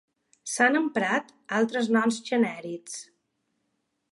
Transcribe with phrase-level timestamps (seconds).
[0.53, 1.29] S'han emprat
[1.59, 2.97] altres noms genèrics.